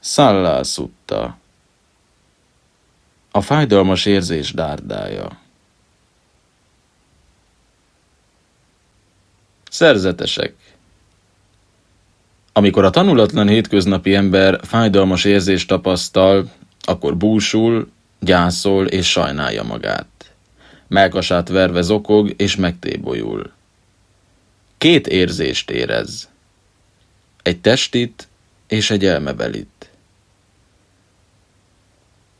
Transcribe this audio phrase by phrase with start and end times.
[0.00, 1.38] Szutta.
[3.30, 5.38] A fájdalmas érzés dárdája.
[9.70, 10.54] Szerzetesek.
[12.52, 20.06] Amikor a tanulatlan hétköznapi ember fájdalmas érzést tapasztal, akkor búsul, gyászol és sajnálja magát.
[20.88, 23.52] Melkasát verve zokog és megtébolyul.
[24.78, 26.28] Két érzést érez.
[27.42, 28.28] Egy testit
[28.66, 29.79] és egy elmebelit.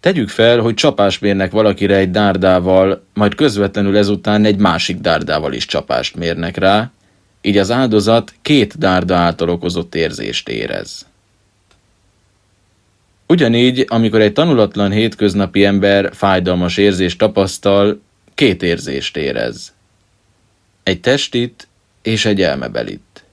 [0.00, 5.66] Tegyük fel, hogy csapást mérnek valakire egy dárdával, majd közvetlenül ezután egy másik dárdával is
[5.66, 6.90] csapást mérnek rá,
[7.40, 11.06] így az áldozat két dárda által okozott érzést érez.
[13.26, 18.00] Ugyanígy, amikor egy tanulatlan hétköznapi ember fájdalmas érzést tapasztal,
[18.34, 19.74] két érzést érez.
[20.82, 21.68] Egy testit
[22.02, 23.24] és egy elmebelit.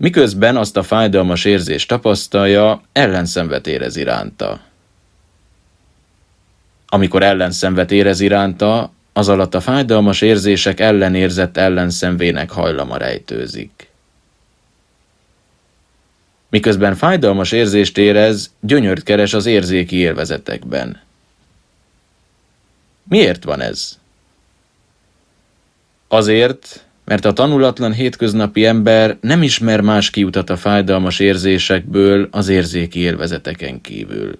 [0.00, 4.60] Miközben azt a fájdalmas érzést tapasztalja, ellenszenvet érez iránta.
[6.88, 13.88] Amikor ellenszenvet érez iránta, az alatt a fájdalmas érzések ellenérzett ellenszenvének hajlama rejtőzik.
[16.48, 21.00] Miközben fájdalmas érzést érez, gyönyört keres az érzéki élvezetekben.
[23.02, 23.98] Miért van ez?
[26.08, 32.98] Azért, mert a tanulatlan hétköznapi ember nem ismer más kiutat a fájdalmas érzésekből az érzéki
[32.98, 34.38] élvezeteken kívül.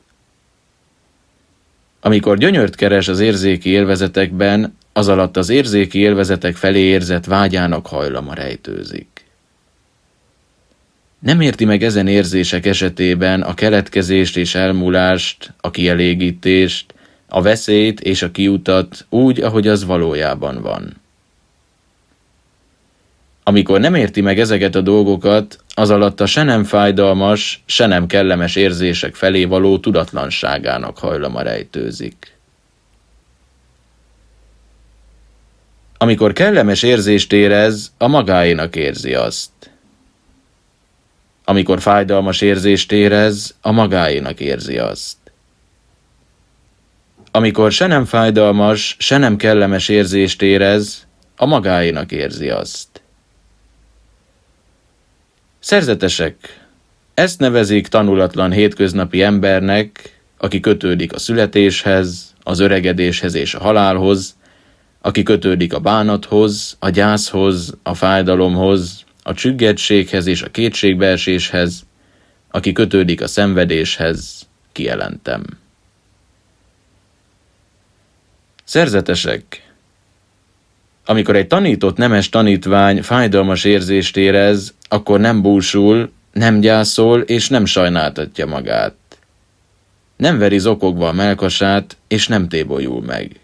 [2.00, 8.34] Amikor gyönyört keres az érzéki élvezetekben, az alatt az érzéki élvezetek felé érzett vágyának hajlama
[8.34, 9.24] rejtőzik.
[11.18, 16.94] Nem érti meg ezen érzések esetében a keletkezést és elmúlást, a kielégítést,
[17.28, 20.99] a veszélyt és a kiutat úgy, ahogy az valójában van.
[23.42, 28.06] Amikor nem érti meg ezeket a dolgokat, az alatt a se nem fájdalmas, se nem
[28.06, 32.38] kellemes érzések felé való tudatlanságának hajlama rejtőzik.
[35.98, 39.50] Amikor kellemes érzést érez, a magáénak érzi azt.
[41.44, 45.16] Amikor fájdalmas érzést érez, a magáénak érzi azt.
[47.30, 52.99] Amikor se nem fájdalmas, se nem kellemes érzést érez, a magáénak érzi azt.
[55.60, 56.66] Szerzetesek,
[57.14, 64.36] ezt nevezik tanulatlan hétköznapi embernek, aki kötődik a születéshez, az öregedéshez és a halálhoz,
[65.00, 71.86] aki kötődik a bánathoz, a gyászhoz, a fájdalomhoz, a csüggetséghez és a kétségbeeséshez,
[72.50, 75.44] aki kötődik a szenvedéshez, kijelentem.
[78.64, 79.69] Szerzetesek,
[81.10, 87.64] amikor egy tanított nemes tanítvány fájdalmas érzést érez, akkor nem búsul, nem gyászol és nem
[87.64, 88.94] sajnáltatja magát.
[90.16, 93.40] Nem veri zokogva a melkasát, és nem tébolyul meg.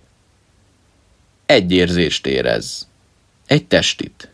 [1.47, 2.88] Egy érzést érez.
[3.47, 4.31] Egy testit.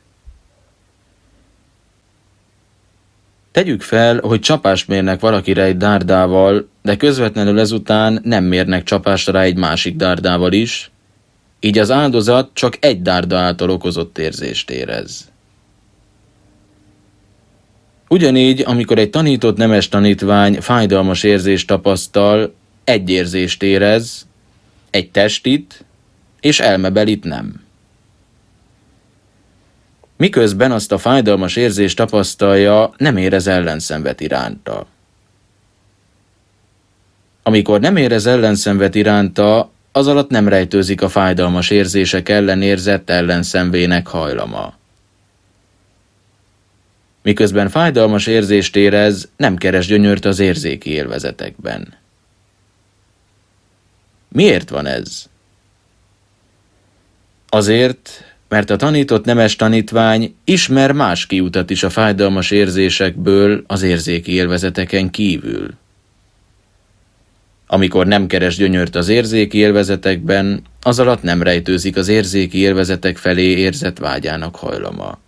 [3.53, 9.43] Tegyük fel, hogy csapást mérnek valakire egy dárdával, de közvetlenül ezután nem mérnek csapást rá
[9.43, 10.91] egy másik dárdával is,
[11.65, 15.31] így az áldozat csak egy dárda által okozott érzést érez.
[18.09, 24.27] Ugyanígy, amikor egy tanított nemes tanítvány fájdalmas érzést tapasztal, egy érzést érez,
[24.91, 25.85] egy testit,
[26.41, 27.65] és elmebelit nem.
[30.17, 34.87] Miközben azt a fájdalmas érzést tapasztalja, nem érez ellenszenvet iránta.
[37.43, 44.07] Amikor nem érez ellenszenvet iránta, az alatt nem rejtőzik a fájdalmas érzések ellen érzett ellenszenvének
[44.07, 44.75] hajlama.
[47.23, 51.95] Miközben fájdalmas érzést érez, nem keres gyönyört az érzéki élvezetekben.
[54.29, 55.27] Miért van ez?
[57.49, 64.33] Azért, mert a tanított nemes tanítvány ismer más kiutat is a fájdalmas érzésekből az érzéki
[64.33, 65.75] élvezeteken kívül.
[67.73, 73.43] Amikor nem keres gyönyört az érzéki élvezetekben, az alatt nem rejtőzik az érzéki élvezetek felé
[73.43, 75.19] érzett vágyának hajlama.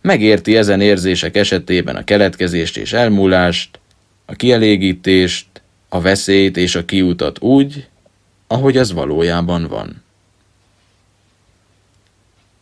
[0.00, 3.78] Megérti ezen érzések esetében a keletkezést és elmúlást,
[4.24, 5.46] a kielégítést,
[5.88, 7.88] a veszélyt és a kiutat úgy,
[8.46, 10.02] ahogy az valójában van.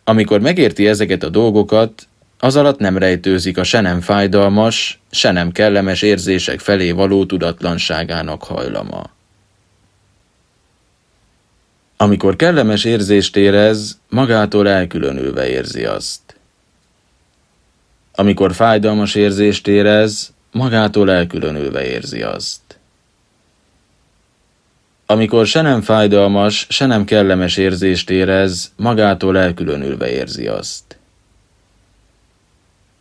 [0.05, 2.08] Amikor megérti ezeket a dolgokat,
[2.39, 8.43] az alatt nem rejtőzik a se nem fájdalmas, se nem kellemes érzések felé való tudatlanságának
[8.43, 9.11] hajlama.
[11.97, 16.21] Amikor kellemes érzést érez, magától elkülönülve érzi azt.
[18.15, 22.61] Amikor fájdalmas érzést érez, magától elkülönülve érzi azt.
[25.07, 30.98] Amikor se nem fájdalmas, se nem kellemes érzést érez, magától elkülönülve érzi azt.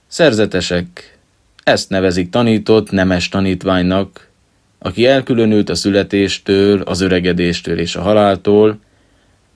[0.08, 1.18] Szerzetesek,
[1.64, 4.30] ezt nevezik tanított, nemes tanítványnak,
[4.80, 8.80] aki elkülönült a születéstől, az öregedéstől és a haláltól,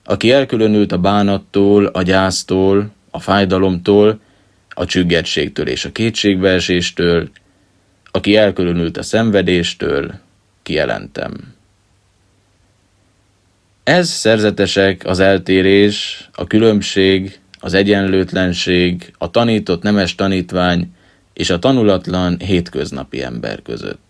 [0.04, 4.20] aki elkülönült a bánattól, a gyásztól, a fájdalomtól,
[4.68, 7.30] a csüggetségtől és a kétségbeeséstől,
[8.10, 10.14] aki elkülönült a szenvedéstől,
[10.62, 11.54] kijelentem.
[13.84, 20.94] Ez szerzetesek az eltérés, a különbség, az egyenlőtlenség, a tanított nemes tanítvány
[21.32, 24.01] és a tanulatlan hétköznapi ember között.